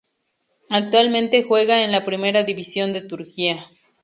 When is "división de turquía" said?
2.41-3.67